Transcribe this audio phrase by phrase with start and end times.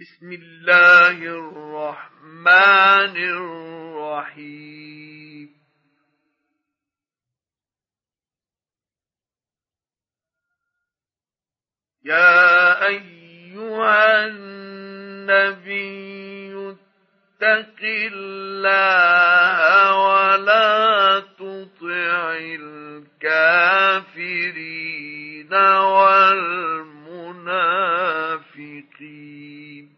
[0.00, 3.16] بسم الله الرحمن
[4.36, 5.48] الرحيم.
[12.04, 15.56] يا أيها النبي
[16.70, 19.56] اتق الله
[19.96, 22.36] ولا تطع
[23.16, 23.76] الكافرين
[27.46, 29.96] والمنافقين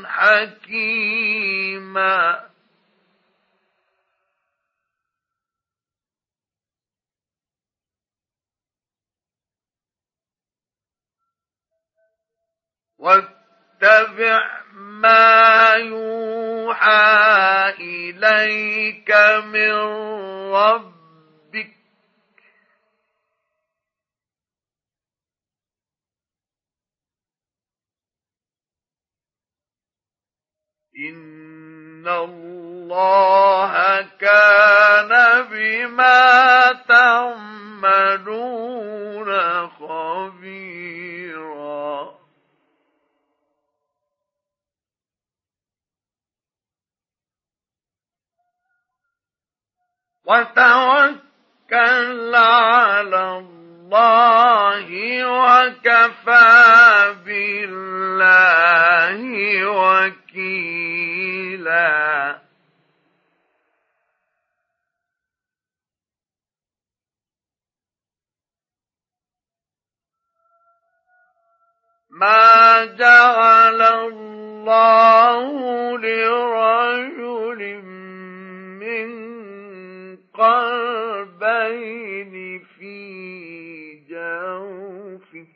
[0.07, 1.31] حكيما.
[13.01, 14.39] واتبع
[14.73, 19.11] ما يوحى إليك
[19.45, 19.71] من
[20.53, 21.71] ربك.
[31.09, 35.11] إن الله كان
[35.51, 38.09] بما تعملون
[39.69, 40.81] خبيرا.
[50.31, 54.87] وتوكل على الله
[55.25, 59.19] وكفى بالله
[59.65, 61.21] وكيلا.
[72.11, 77.81] ما جعل الله لرجل
[78.79, 79.40] من
[80.33, 82.31] قلبين
[82.65, 82.95] في
[84.09, 85.47] جوفه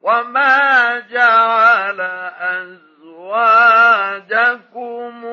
[0.00, 2.00] وما جعل
[4.10, 5.24] أزواجكم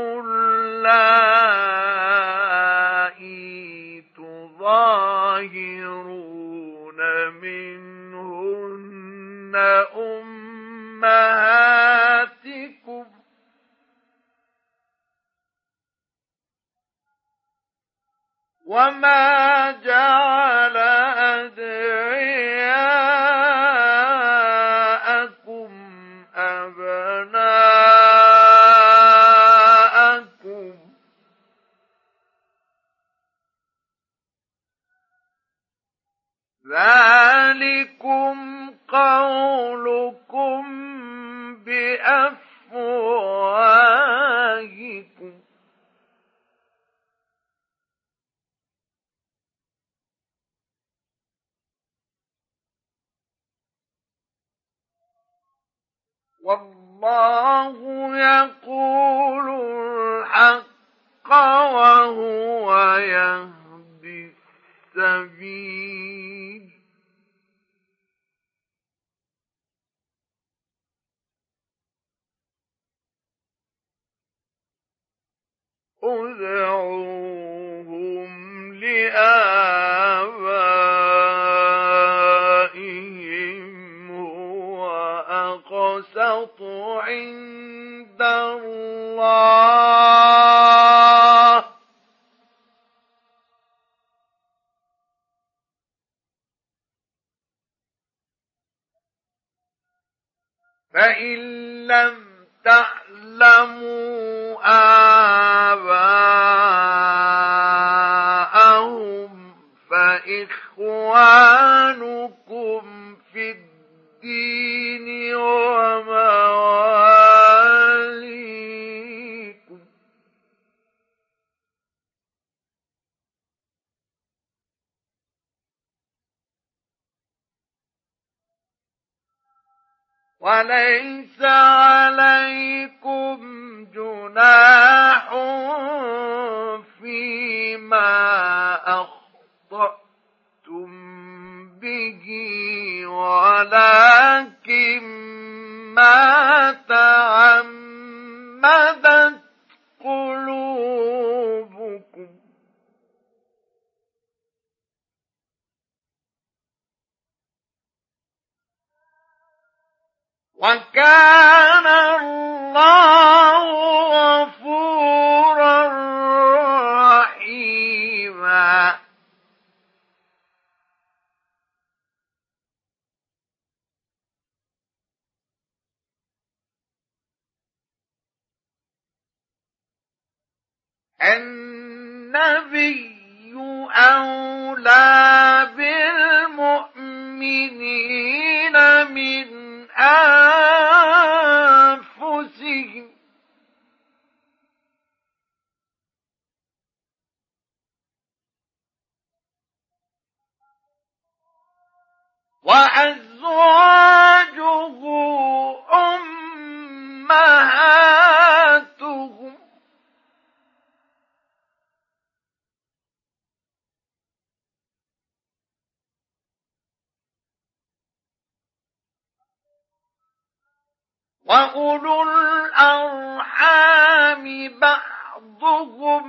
[221.51, 222.23] وأولو
[222.71, 224.43] الأرحام
[224.79, 226.25] بعضهم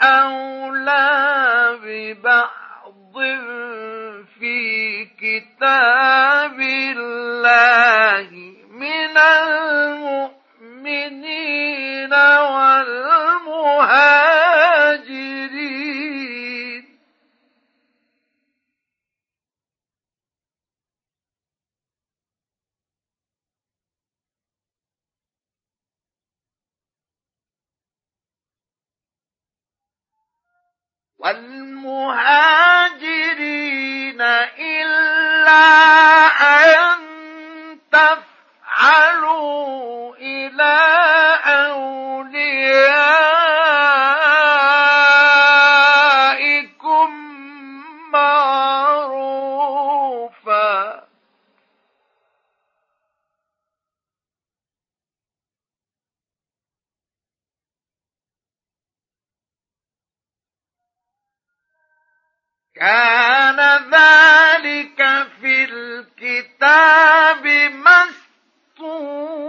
[0.00, 3.14] أولى ببعض
[4.38, 8.30] في كتاب الله
[8.70, 9.16] من
[10.78, 12.14] المؤمنين
[12.48, 14.37] والمهاجرين
[31.18, 32.20] والمهاجرين
[34.58, 35.66] إلا
[36.26, 36.98] أن
[37.92, 39.28] تفعلوا
[40.16, 40.78] إلى
[41.44, 42.68] أوليائكم.
[62.78, 63.58] كان
[63.90, 65.00] ذلك
[65.40, 67.46] في الكتاب
[68.78, 69.48] مسطورا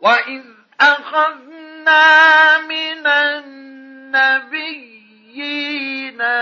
[0.00, 0.44] وإذ
[0.80, 4.50] أخذنا من النبيين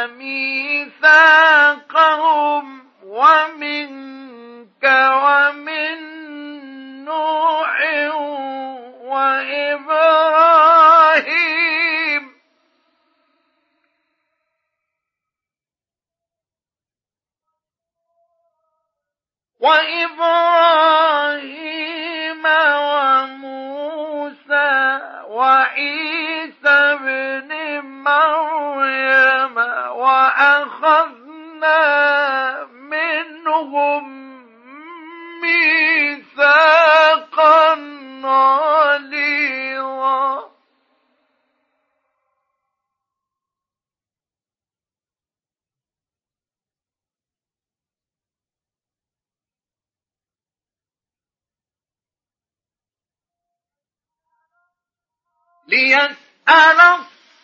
[0.06, 1.49] ميثاقهم
[3.09, 4.85] ومنك
[5.25, 5.99] ومن
[7.05, 7.77] نوح
[9.01, 10.69] وإبراهيم.
[21.09, 22.45] وإبراهيم
[23.27, 24.69] وموسى
[25.29, 27.51] وعيسى بن
[27.85, 29.57] مريم
[29.97, 31.79] وأخذنا
[32.88, 34.05] منهم
[36.29, 36.88] ميثاقا
[38.25, 39.38] غليظا
[55.68, 56.99] ليسأل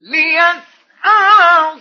[0.00, 1.80] ليسأل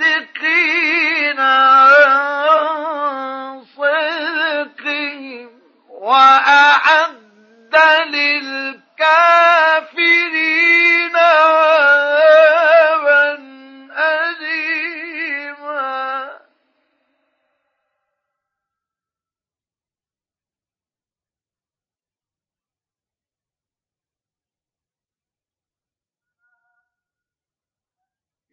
[0.00, 2.84] الصادقين عن
[3.76, 5.50] صدقهم
[5.88, 7.76] وأعد
[8.10, 8.90] للكافرين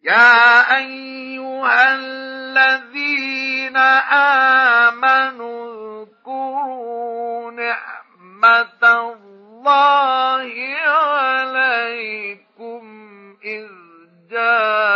[0.08, 3.76] يا أيها الذين
[4.96, 10.48] آمنوا اذكروا نعمة الله
[10.88, 12.82] عليكم
[13.44, 13.66] إذ
[14.30, 14.87] جاءتكم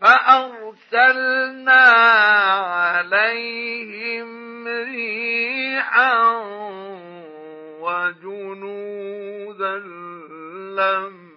[0.00, 1.82] فأرسلنا
[2.60, 4.28] عليهم
[4.68, 6.18] ريحا
[7.80, 9.78] وجنودا
[10.78, 11.27] لم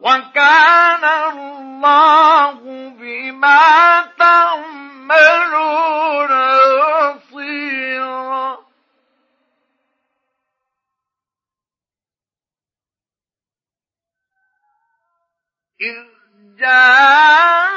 [0.00, 2.60] وكان الله
[2.98, 5.18] بما تعملون
[7.16, 8.58] بصيرا.
[15.80, 16.06] إذ
[16.58, 17.68] جاء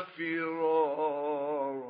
[0.00, 1.82] فرارا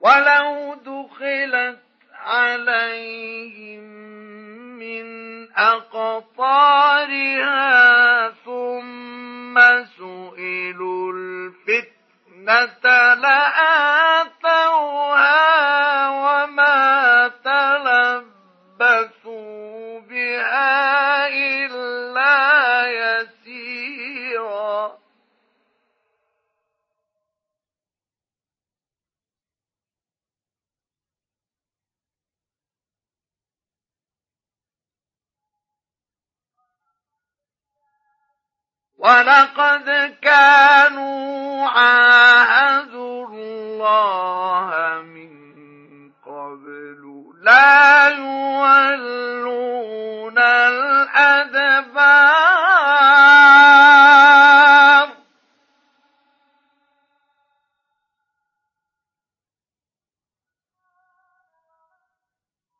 [0.00, 1.78] ولو دخلت
[2.14, 3.82] عليهم
[4.78, 5.06] من
[5.52, 7.10] أقطارها
[8.30, 14.01] ثم سئلوا الفتنة لآل
[39.02, 45.32] ولقد كانوا عاهدوا الله من
[46.26, 47.02] قبل.
[47.42, 48.38] لا يولون
[50.38, 51.82] الأدبار.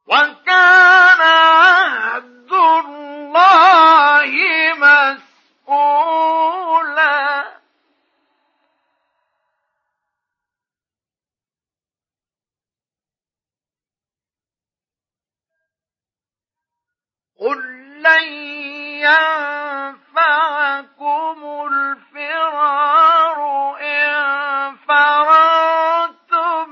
[0.07, 0.82] وكان
[17.42, 17.58] قل
[18.02, 18.25] لن
[20.22, 21.38] ينفعكم
[21.72, 23.38] الفرار
[23.80, 26.68] إن فررتم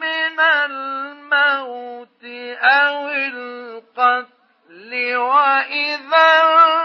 [0.00, 2.24] من الموت
[2.62, 6.42] أو القتل وإذا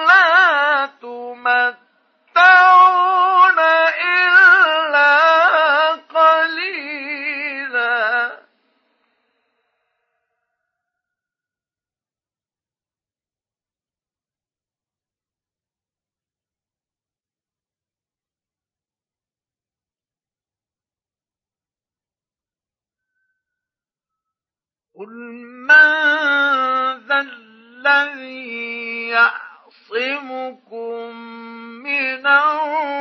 [0.07, 1.64] لا تمر
[27.87, 31.15] الذي يعصمكم
[31.83, 32.94] من الله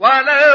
[0.00, 0.49] ولو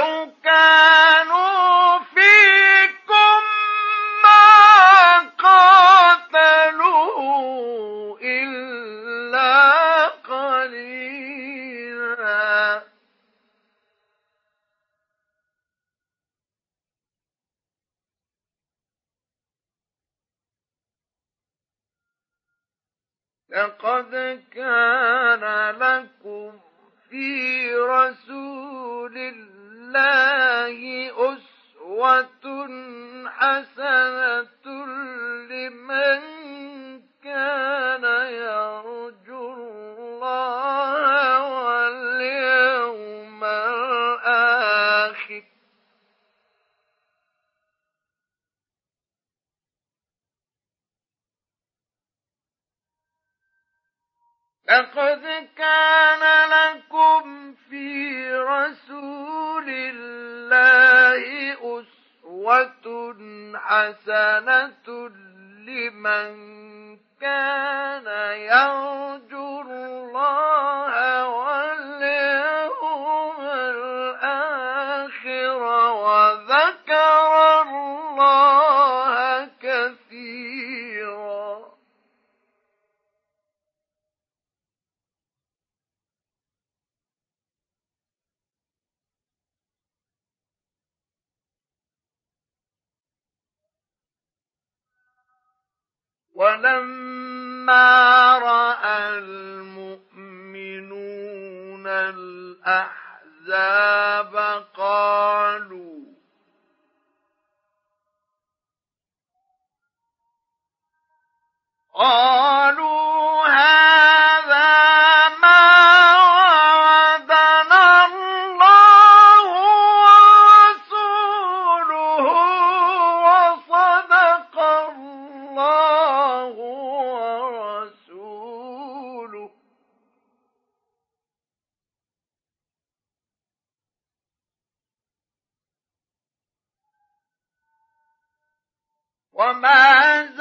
[139.76, 140.35] وما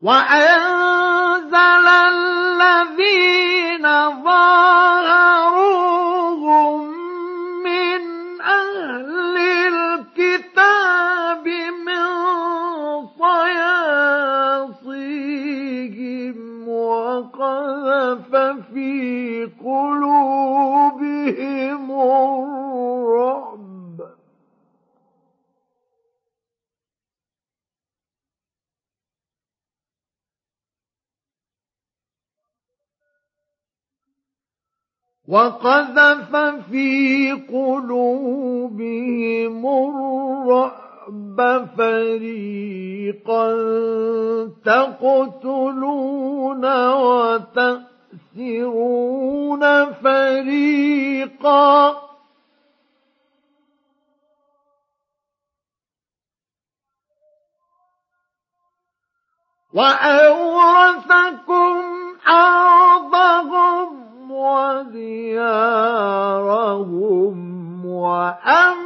[0.05, 3.85] وأنزل الذين
[4.23, 5.65] ظاهروهم
[7.63, 8.01] من
[8.41, 9.37] أهل
[9.67, 11.45] الكتاب
[11.85, 12.05] من
[13.17, 15.07] صياصيهم
[16.69, 18.31] وقذف
[18.73, 21.01] في قلوبهم
[21.91, 23.44] الرعب.
[35.27, 36.35] وقذف
[36.71, 43.47] في قلوبهم الرعب فريقا
[44.65, 46.65] تقتلون
[48.35, 52.05] وتأسرون فريقا.
[59.73, 60.15] وأورثكم
[62.27, 65.85] أرضهم وديارهم
[67.85, 68.85] وأموالهم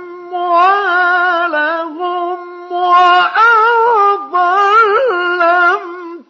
[2.72, 4.58] وأرضا
[5.40, 5.84] لم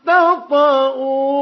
[0.05, 1.39] تطئوها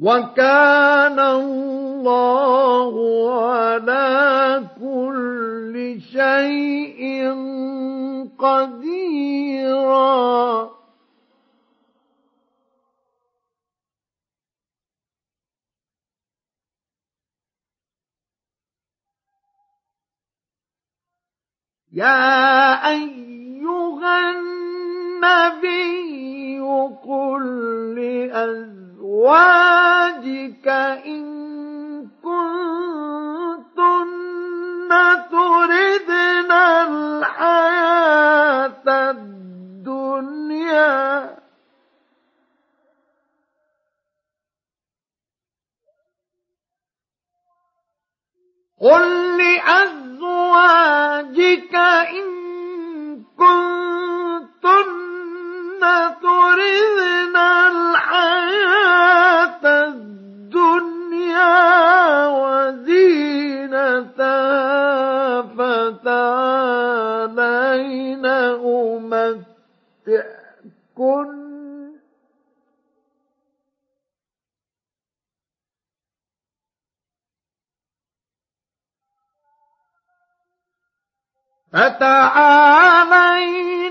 [0.00, 2.94] وكان الله
[3.44, 7.28] على كل شيء
[8.38, 10.00] قديرا.
[21.92, 25.80] يا أيها النبي
[27.04, 27.44] قل
[27.98, 29.69] لأزواجك
[48.80, 50.54] قل لأزواجك
[51.74, 52.26] إن
[53.38, 54.90] كنتن
[81.72, 83.20] فتعالين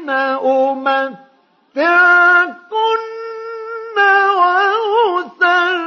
[0.09, 1.19] أمتعكن
[5.29, 5.79] وأسرحكن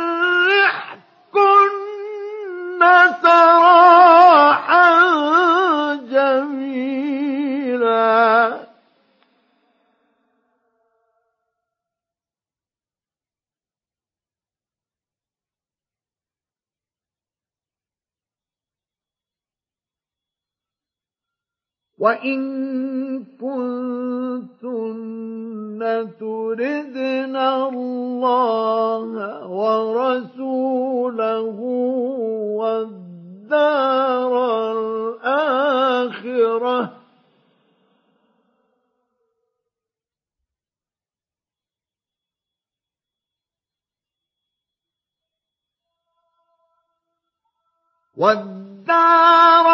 [3.22, 4.92] سراحا
[6.10, 7.02] جميلا.
[22.02, 22.40] وإن
[23.38, 24.90] كنتن
[26.20, 29.12] تردن الله
[29.46, 30.98] ورسوله
[32.58, 34.32] والدار
[36.02, 36.78] الآخرة
[48.22, 49.66] والدار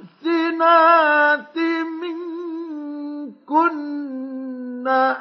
[3.47, 3.73] منكن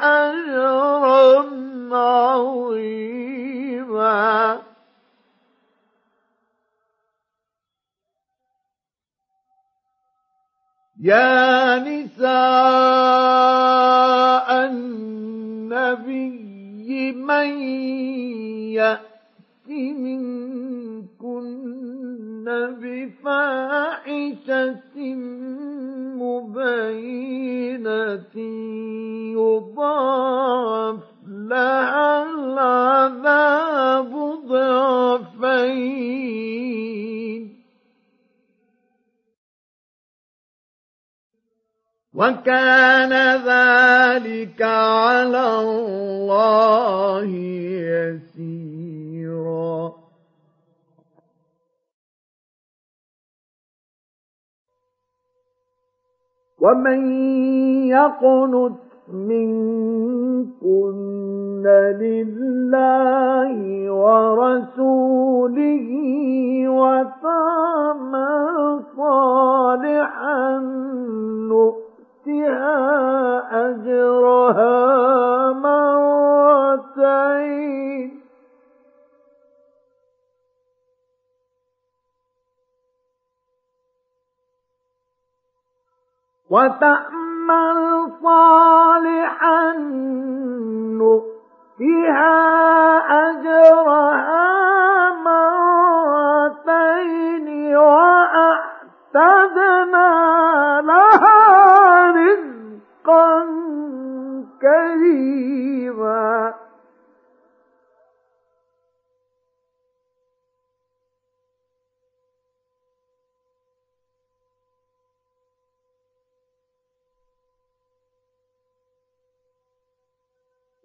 [0.03, 1.47] أجرا
[1.93, 3.13] عظيما.
[11.03, 12.23] يا نساء
[14.71, 16.23] النبي
[17.13, 17.59] من
[18.79, 21.43] يأت منكن
[22.81, 24.15] بفاحشة
[26.23, 27.83] مبينة
[29.35, 34.13] يضاعف لها العذاب
[34.47, 35.83] ضعفين.
[42.15, 43.13] وكان
[43.49, 47.25] ذلك على الله
[47.89, 49.93] يسيرا.
[56.61, 57.01] ومن
[57.89, 60.63] يقنت منكن
[62.01, 63.57] لله
[63.93, 65.89] ورسوله
[66.69, 68.57] وتعمل
[68.97, 70.59] صالحا
[71.49, 71.82] نؤمن
[72.27, 74.73] نؤتها أجرها
[75.53, 77.03] مرتين.
[86.51, 89.73] وتعمل صالحا
[91.01, 92.39] نؤتها
[93.31, 94.49] أجرها
[95.25, 96.97] مرتين
[97.77, 98.83] وأعتدنا
[100.85, 101.12] لها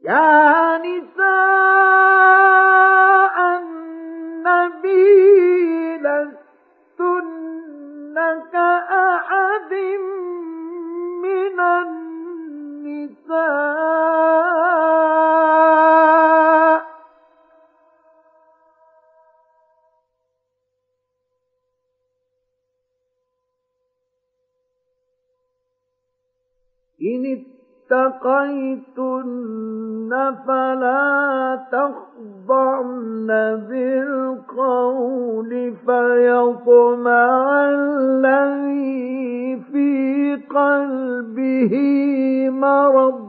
[0.08, 1.28] يا نساء
[3.60, 4.88] النبي
[5.98, 7.08] لستن
[8.54, 9.74] كأحد
[11.24, 12.08] من النساء.
[27.02, 27.24] إن
[27.92, 29.16] اتقيتن
[30.48, 33.28] فلا تخضعن
[33.70, 35.52] بالقول
[35.86, 37.34] فيطمع
[37.70, 41.74] الذي في قلبه
[42.50, 43.28] مرض.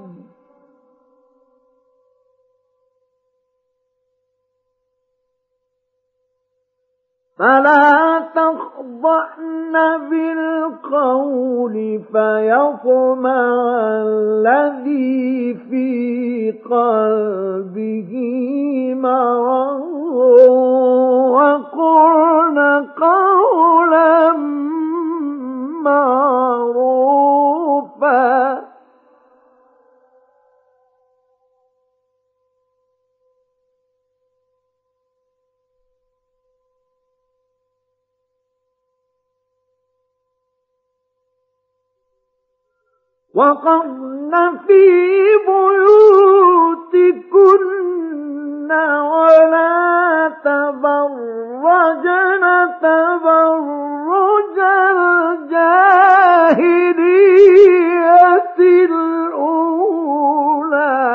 [7.38, 7.98] فلا
[8.35, 9.74] تخضعن
[10.10, 13.44] بالقول فيطمع
[14.06, 18.12] الذي في قلبه
[18.94, 19.83] مرض
[21.35, 22.58] وقرن
[23.00, 24.33] قولا
[27.48, 28.67] معروفا
[43.38, 44.34] وقرن
[44.66, 44.84] في
[45.46, 47.62] بيوتكن
[49.12, 49.72] ولا
[50.44, 52.44] تبرجن
[52.82, 54.58] تبرج
[54.90, 55.78] الجاهلية
[59.38, 61.08] الأولى.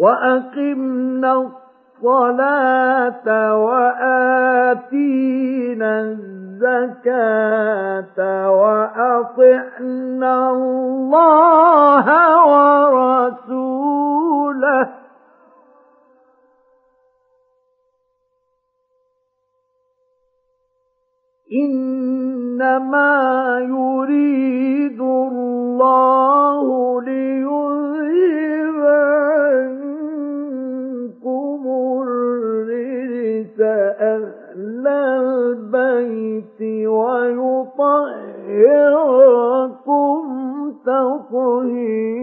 [0.00, 1.32] وأقمنا
[2.00, 3.28] الصلاة
[3.64, 5.10] وآتينا
[6.60, 8.18] الزكاة
[8.50, 12.06] وأطعنا الله
[12.52, 13.80] ورسوله
[21.52, 23.10] إنما
[23.60, 26.66] يريد الله
[27.02, 27.89] ليذهب
[33.62, 37.90] أهل البيت ويطهركم
[40.86, 42.20] تطهيرا.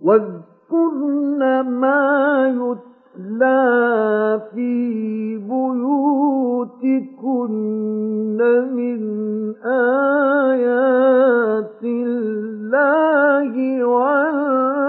[0.00, 2.97] واذكرن ما يتلى
[4.54, 7.52] في بيوتكن
[8.72, 9.00] من
[9.66, 14.88] آيات الله والحكمة.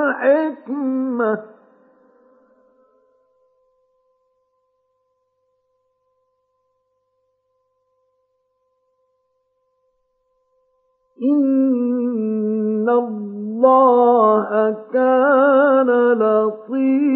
[11.24, 14.50] إن الله
[14.94, 17.09] كان لطيفا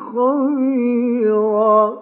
[0.00, 1.97] خبيرا إن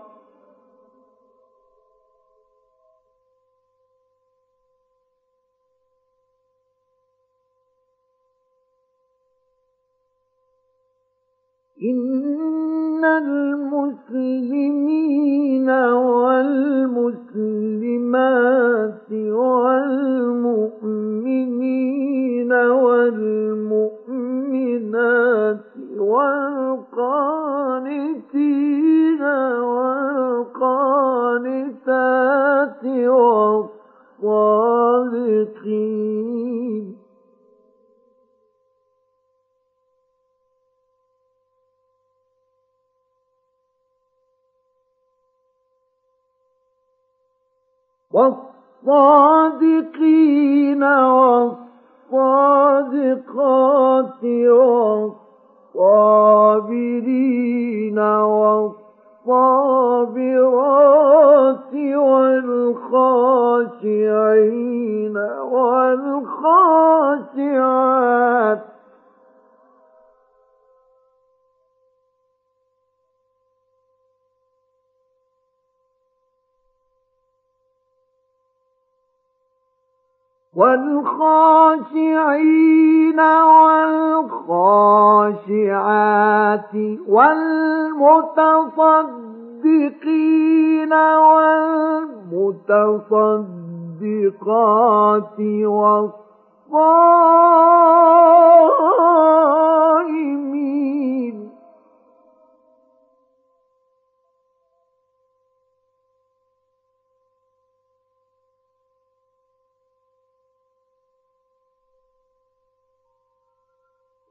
[94.43, 96.26] والمتصدقات والصائمين.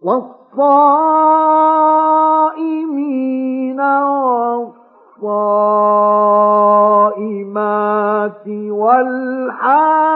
[0.01, 0.85] والصائمين
[7.15, 10.15] والصائمات والحافظين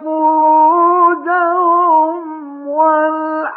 [0.00, 1.38] فروجهم
[2.68, 3.54] والحافظات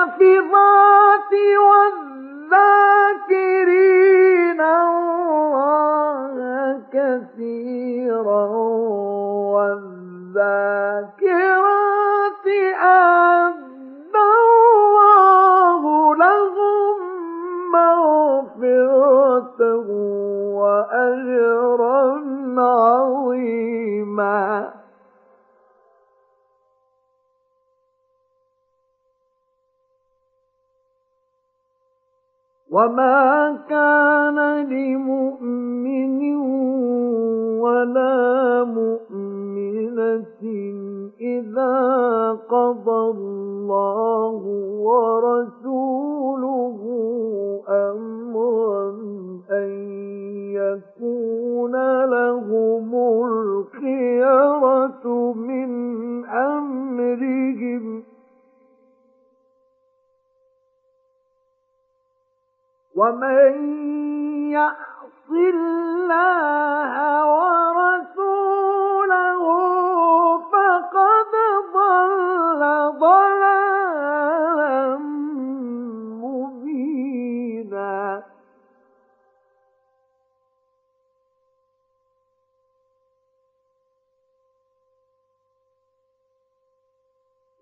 [0.00, 1.32] والحافظات
[1.66, 2.29] والذاكرين
[8.20, 8.46] كثيرا
[9.54, 10.46] والذاكرات
[12.82, 13.54] أعد
[14.16, 15.82] الله
[16.16, 16.96] لهم
[17.72, 19.60] مغفرة
[20.54, 22.04] وأجرا
[22.58, 24.40] عظيما
[32.70, 35.29] وما كان لمؤمن
[41.20, 41.78] إذا
[42.48, 44.42] قضى الله
[44.86, 46.78] ورسوله
[47.68, 48.90] أمرا
[49.50, 49.70] أن
[50.52, 55.70] يكون لهم الخيرة من
[56.24, 58.02] أمرهم.
[62.96, 63.52] ومن
[64.50, 67.99] يعص الله ورسوله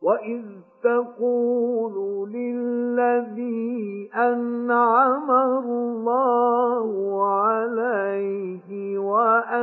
[0.08, 0.44] وإذ
[0.82, 1.94] تقول
[2.32, 6.88] للذي أنعم الله
[7.36, 9.54] عليه وأنعمت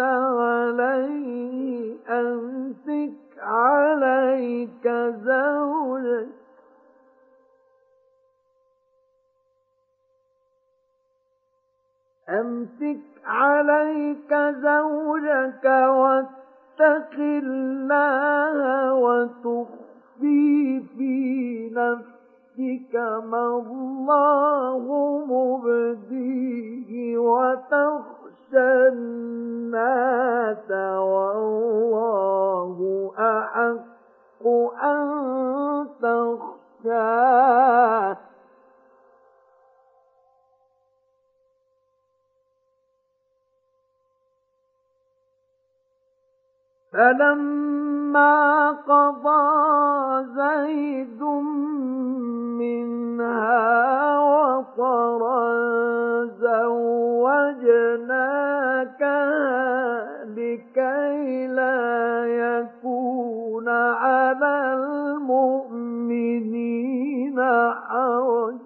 [0.00, 4.88] عليه أمسك عليك
[5.24, 6.28] زوجك
[12.28, 15.64] أمسك عليك زوجك
[16.80, 21.14] واتق الله وتخفي في
[21.74, 22.94] نفسك
[23.30, 24.84] ما الله
[25.28, 28.63] مبديه وتخشى
[46.94, 51.22] فلما قضى زيد
[52.58, 55.44] منها وطرا
[56.24, 57.74] زوجناك
[60.24, 66.14] لكي لا يكون على المؤمنين
[67.88, 68.63] حرج.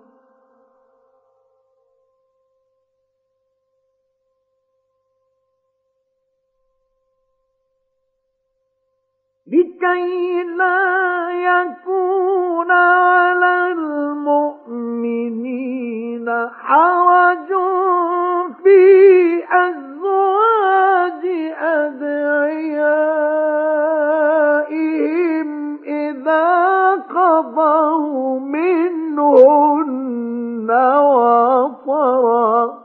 [9.79, 15.09] لكي لا يكون على المؤمنين
[16.61, 17.49] حرج
[18.63, 21.25] في أزواج
[21.59, 22.19] أدعيائهم
[25.85, 29.91] إذا قضوا منهن
[30.99, 32.78] وطرا.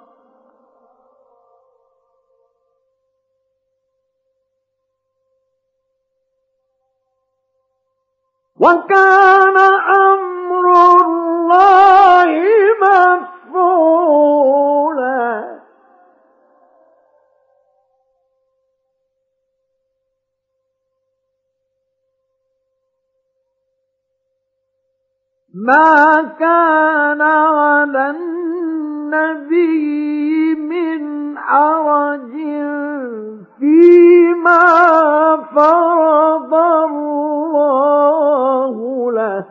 [8.63, 10.67] وكان أمر
[11.01, 12.31] الله
[12.81, 14.23] مفعولا.
[25.53, 28.09] ما كان على
[29.13, 29.55] النبي
[30.55, 32.33] من حرج
[33.63, 34.65] فيما
[35.55, 37.95] فرض الله
[39.11, 39.45] له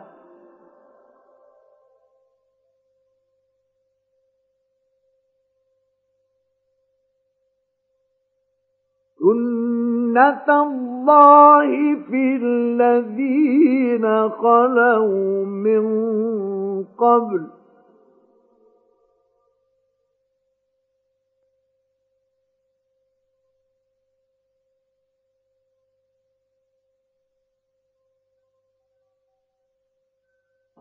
[9.19, 11.69] سنة الله
[12.09, 15.83] في الذين خلوا من
[16.97, 17.41] قبل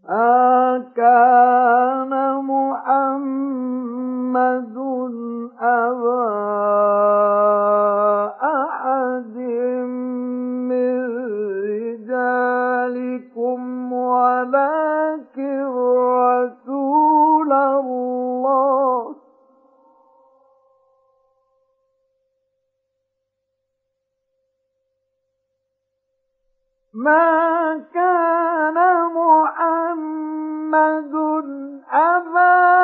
[0.08, 2.12] ما كان
[2.46, 3.18] محمد
[5.60, 6.28] أبا
[8.44, 9.36] أحد
[10.72, 10.98] من
[12.08, 13.60] رجالكم
[13.94, 15.66] ولكن
[16.24, 19.16] رسول الله.
[26.94, 28.78] ما كان
[29.14, 29.87] محمد
[31.92, 32.77] أبا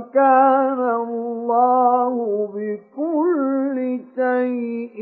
[0.00, 2.14] وكان الله
[2.54, 4.98] بكل شيء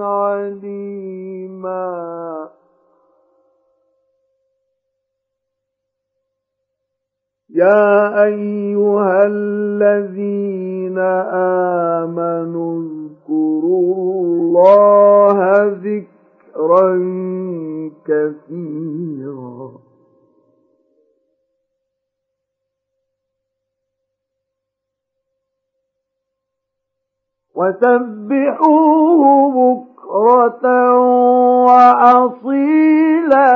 [0.00, 1.86] عليما.
[7.50, 10.98] يا أيها الذين
[12.02, 15.38] آمنوا اذكروا الله
[15.86, 16.88] ذكرا
[18.06, 19.85] كثيرا.
[27.56, 30.64] وسبحوه بكرة
[31.64, 33.52] وأصيلا.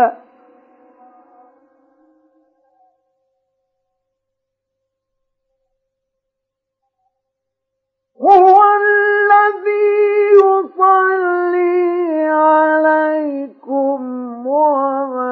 [8.22, 9.90] هو الذي
[10.36, 11.80] يصلي
[12.28, 14.01] عليكم
[14.46, 15.30] وملائكته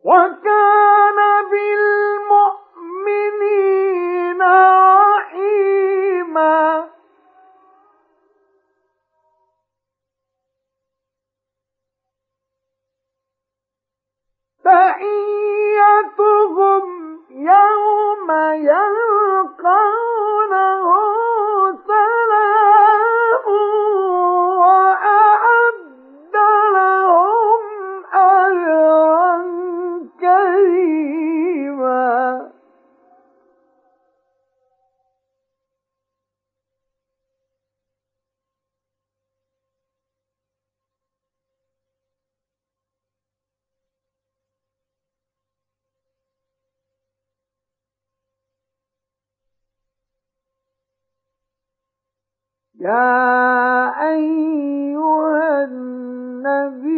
[0.06, 1.20] وكان
[1.52, 2.72] بالمؤمنين
[5.12, 5.74] رحيما.
[14.64, 16.34] تحيتهم
[17.34, 19.94] يوم يلقونه
[21.88, 22.23] سلام
[52.84, 56.94] يا أيها النبي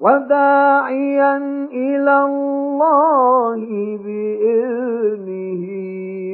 [0.00, 1.36] وداعيا
[1.72, 3.60] إلى الله
[4.04, 5.64] بإذنه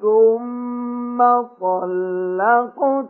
[0.00, 1.18] ثم
[1.60, 3.00] طلقتموهن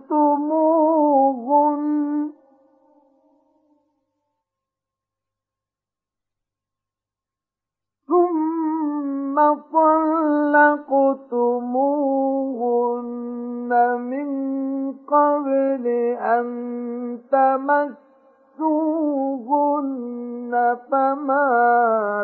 [8.08, 8.59] ثم
[9.72, 10.90] طلقتموهن
[14.00, 14.30] من
[14.92, 15.86] قبل
[16.18, 16.46] أن
[18.58, 20.52] تمسوهن
[20.90, 21.48] فما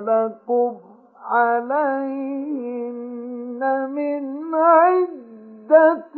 [0.06, 0.72] لكم
[1.30, 2.70] عليهن
[3.90, 6.16] من عدة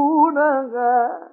[0.00, 1.30] تعتدونها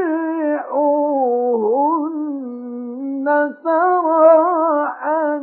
[3.64, 5.38] سراحا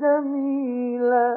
[0.00, 1.30] جميلا.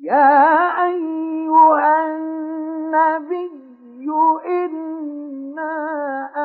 [0.00, 0.28] يا
[0.84, 3.68] أيها النبي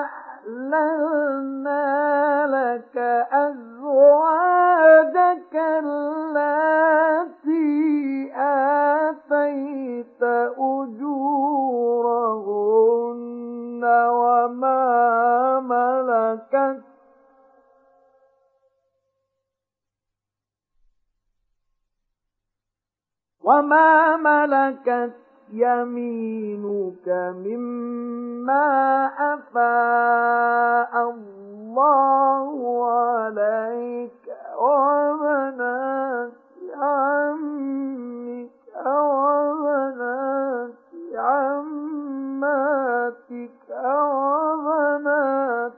[0.03, 1.83] أحللنا
[2.47, 2.97] لك
[3.31, 4.73] أزواجك
[5.83, 6.83] التي
[8.35, 10.23] آتيت
[12.63, 16.81] أجورهن وما ملكت
[23.43, 25.22] وما ملكت
[25.53, 27.07] يمينك
[27.45, 32.49] مما أفاء الله
[32.91, 34.25] عليك
[34.59, 36.31] وبنات
[36.81, 38.49] عمك
[38.85, 40.73] وبنات
[42.23, 43.51] عماتك
[43.85, 45.73] وبنات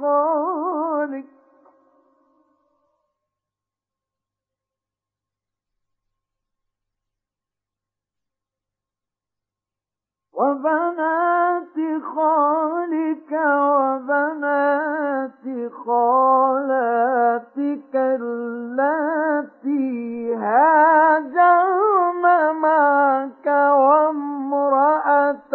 [0.00, 1.33] خالك
[10.34, 11.76] وبنات
[12.14, 13.32] خالك
[13.78, 15.44] وبنات
[15.86, 19.94] خالاتك اللاتي
[20.34, 22.24] هاجرن
[22.62, 25.54] معك وامرأة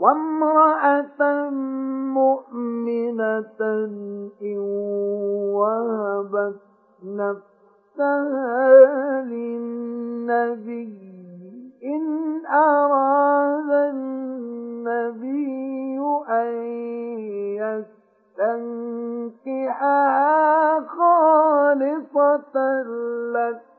[0.00, 1.50] وامرأة
[2.14, 3.60] مؤمنة
[4.42, 4.58] إن
[5.54, 6.60] وهبت
[7.04, 8.62] نفسها
[9.22, 11.00] للنبي
[11.84, 15.30] إن أراد النبي
[16.28, 16.50] أن
[19.50, 22.56] يستنكحها خالصة
[23.34, 23.69] لك.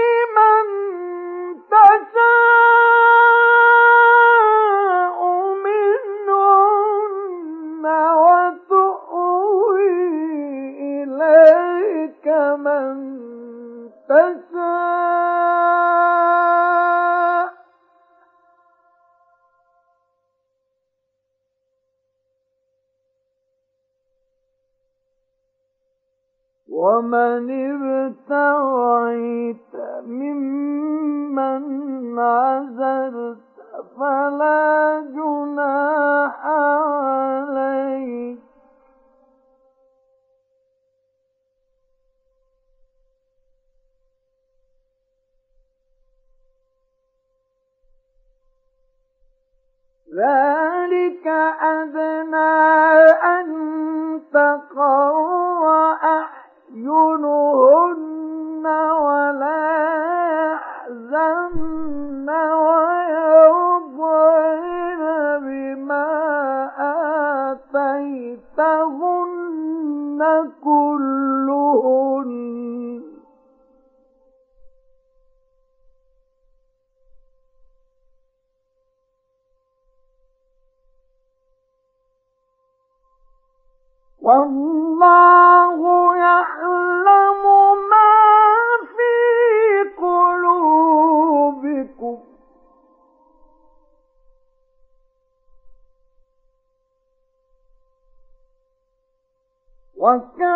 [26.95, 27.51] ومن
[28.31, 29.75] ابتغيت
[30.07, 31.65] ممن
[32.19, 33.39] عزلت
[33.99, 38.39] فلا جناح عليك.
[50.15, 51.27] ذلك
[51.61, 52.55] أدنى
[53.35, 53.49] أن
[54.33, 55.65] تقر
[84.25, 85.81] والله
[86.17, 87.45] يعلم
[87.91, 88.13] ما
[88.97, 89.15] في
[90.01, 91.55] قلوبكم.
[99.97, 100.54] وكان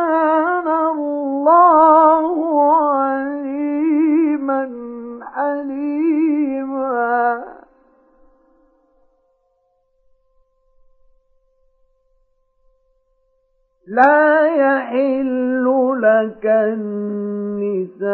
[16.19, 18.05] لك النساء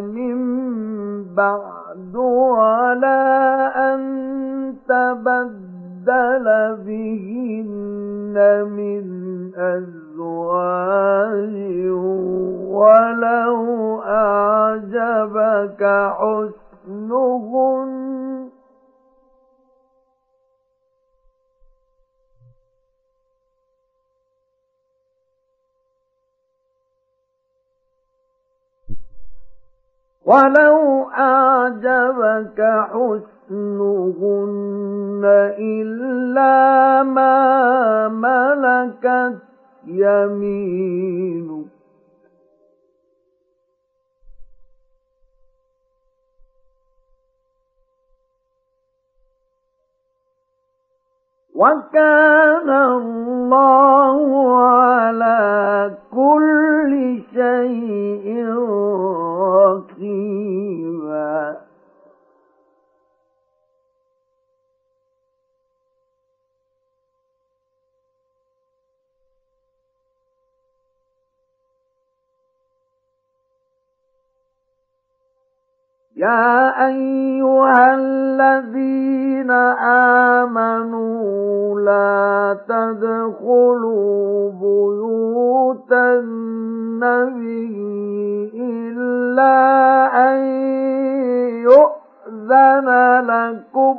[0.00, 0.36] من
[1.34, 3.24] بعد ولا
[3.94, 4.00] أن
[4.88, 6.46] تبدل
[6.86, 8.36] بهن
[8.70, 9.04] من
[9.56, 10.76] أزواج
[12.70, 13.60] ولو
[14.02, 15.82] أعجبك
[16.86, 18.15] حسنهن.
[30.26, 32.60] ولو أعجبك
[32.90, 34.44] حسنهن
[35.58, 39.38] إلا ما ملكت
[39.86, 41.75] يمينك.
[51.56, 58.26] وكان الله على كل شيء
[59.96, 61.56] رقيبا.
[76.16, 79.50] يا أيها الذين
[80.40, 87.76] آمنوا لا تدخلوا بيوت النبي
[88.54, 89.56] إلا
[90.32, 90.38] أن
[91.68, 92.88] يؤذن
[93.20, 93.98] لكم.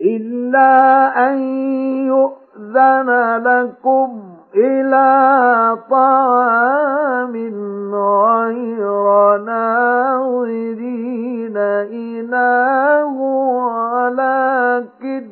[0.00, 0.72] إلا
[1.28, 1.38] أن
[2.06, 2.45] يؤذن
[3.38, 4.22] لكم
[4.54, 7.34] إلى طعام
[7.94, 10.86] غير ناظرين
[11.56, 13.16] إله
[13.92, 15.26] ولكن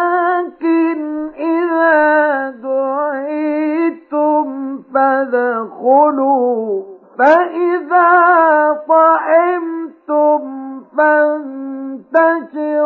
[0.00, 4.46] ولكن إذا دعيتم
[4.94, 6.82] فادخلوا
[7.20, 8.10] فإذا
[8.88, 10.40] طعمتم
[10.98, 12.80] فانتشروا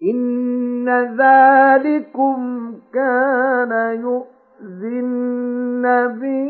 [0.07, 0.89] إن
[1.19, 2.39] ذلكم
[2.93, 6.47] كان يؤذي النبي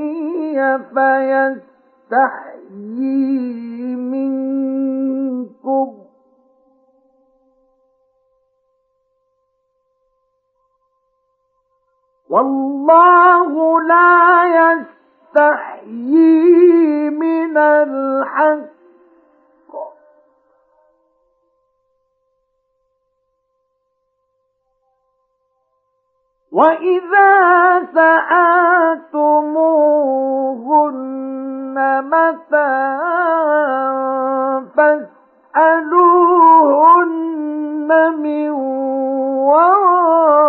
[2.10, 2.76] فيستحيي
[3.96, 5.48] منكم
[12.30, 14.44] والله لا
[15.36, 16.30] يستحيي
[17.10, 18.77] من الحق
[26.52, 28.98] وإذا سألتموهن
[32.04, 33.88] متاعا
[35.58, 35.90] فاسألوهن
[38.22, 38.50] من
[39.50, 40.47] وراء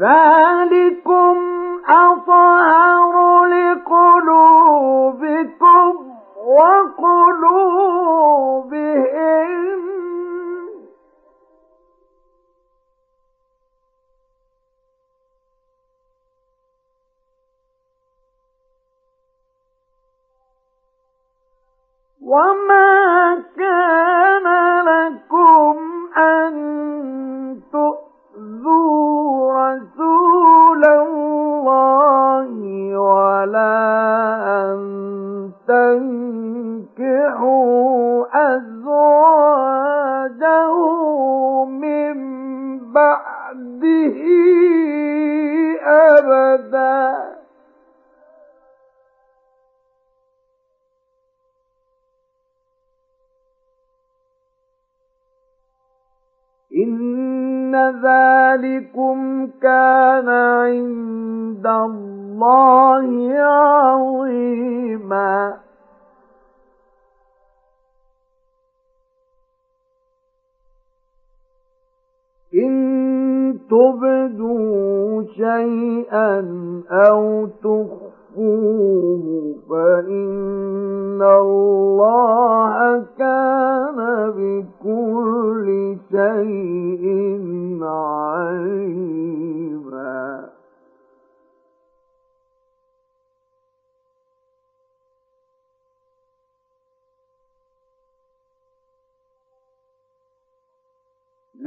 [0.00, 1.36] ذلكم
[1.88, 4.78] أطهر لقلوبكم
[6.46, 7.98] وقلوبهم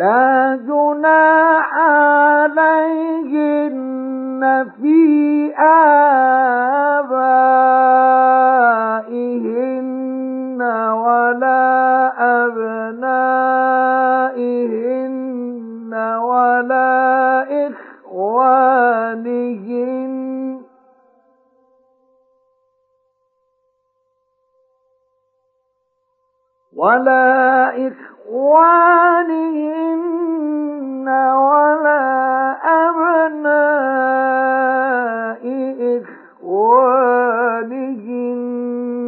[0.01, 1.30] لا جناح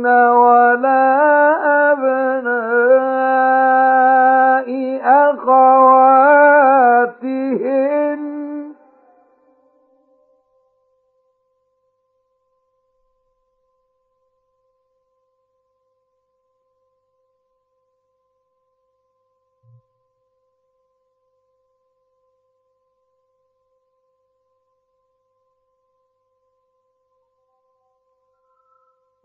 [0.05, 0.92] ولا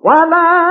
[0.09, 0.68] while I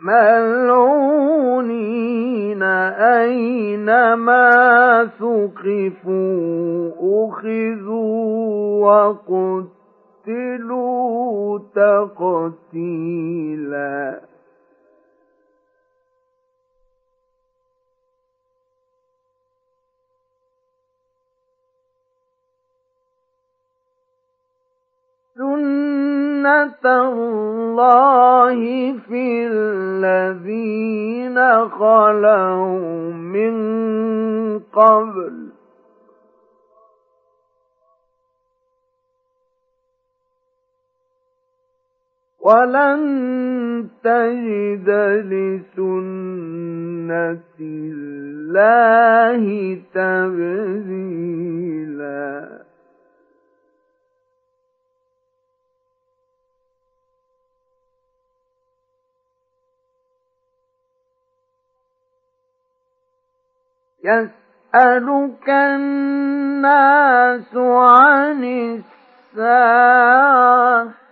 [0.00, 0.92] ملعونين
[3.22, 4.48] أينما
[5.18, 6.90] ثقفوا
[7.28, 8.12] أخذوا
[10.26, 12.72] وقتلوا تقتيلاً.
[25.36, 28.60] سُنَّةَ اللَّهِ
[29.08, 31.38] فِي الَّذِينَ
[31.68, 33.54] خَلَوْا مِن
[34.58, 35.52] قَبْلُ
[42.40, 43.00] وَلَن
[44.04, 44.88] تَجِدَ
[45.32, 46.40] لِسُنَّةِ
[48.52, 49.44] اللَّهِ
[49.94, 51.32] تَبْدِيلًا
[64.04, 68.44] يسألك الناس عن
[69.34, 71.02] الساعة.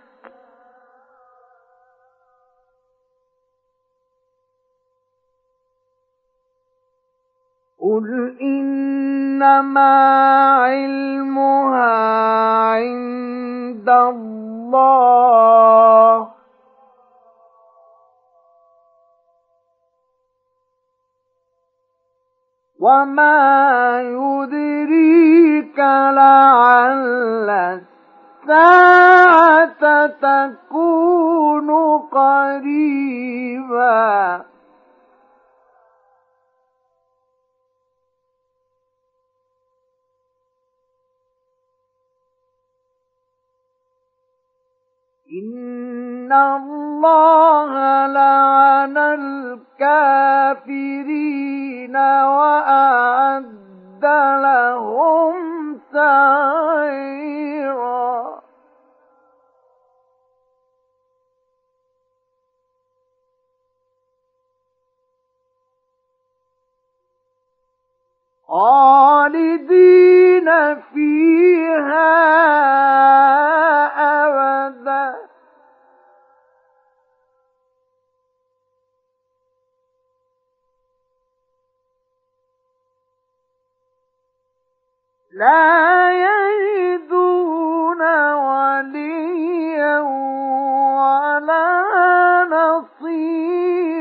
[7.81, 9.93] قل إنما
[10.55, 11.91] علمها
[12.71, 15.41] عند الله.
[22.81, 27.49] وما يدريك لعل
[28.49, 31.69] الساعة تكون
[32.11, 33.21] قريبا
[45.31, 47.71] إن الله
[48.07, 50.11] لعن الكافرين
[52.25, 54.05] وأعد
[54.41, 55.35] لهم
[55.93, 57.21] سعيرا.
[68.47, 69.95] خالدين
[70.75, 72.21] فيها
[85.33, 88.01] لا يجدون
[88.33, 89.99] وليا
[90.99, 91.67] ولا
[92.51, 93.91] نصيرا.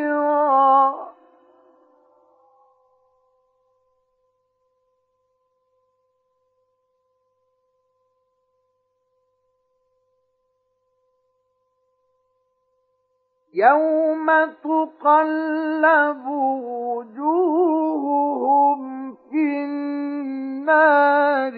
[13.55, 14.27] يوم
[14.65, 16.27] تقلب
[16.87, 18.01] وجوههم
[19.31, 21.57] في النار النار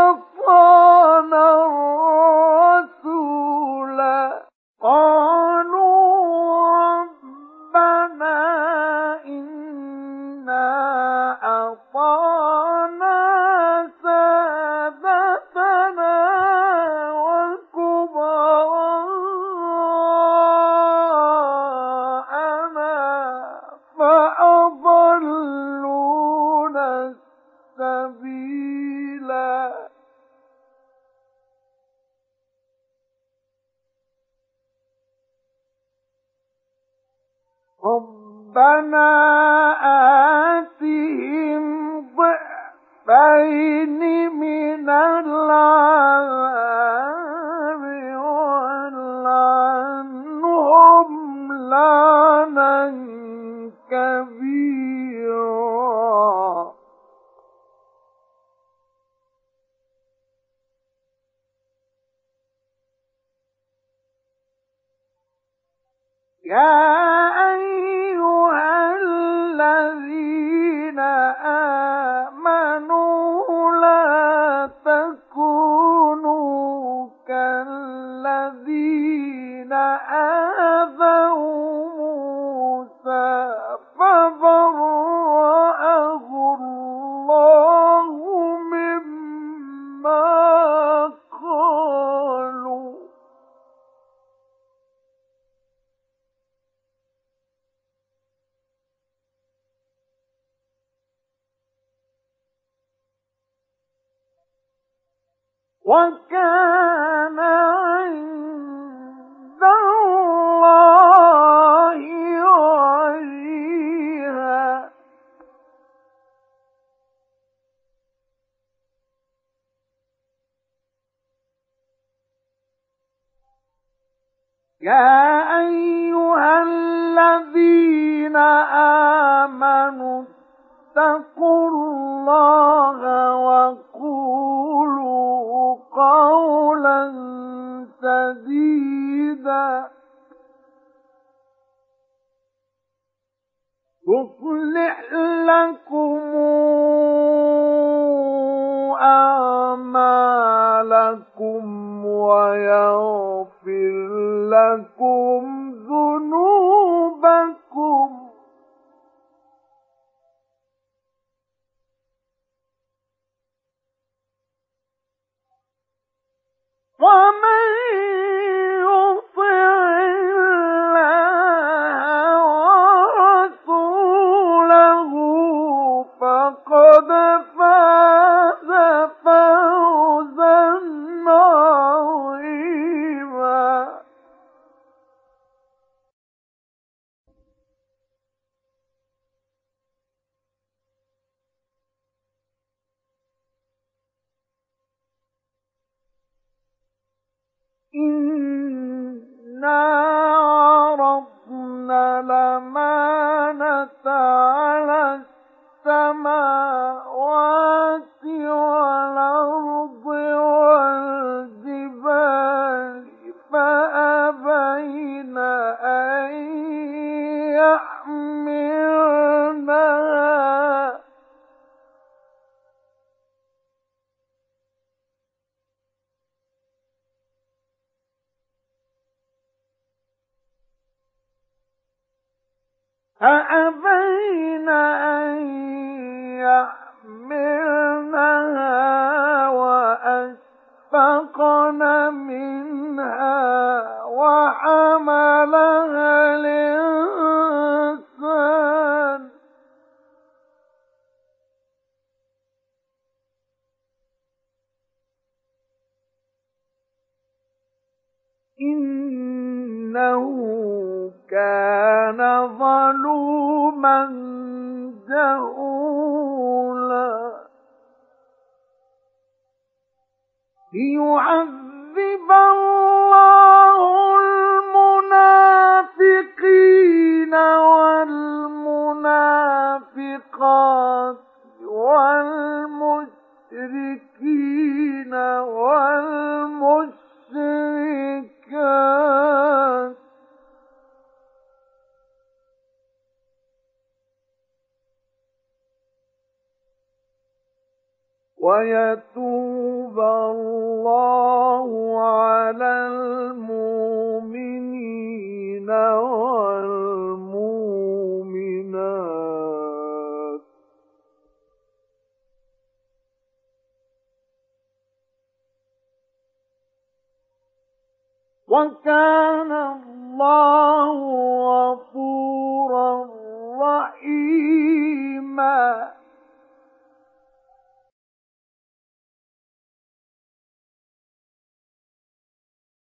[197.96, 199.93] إِنَّا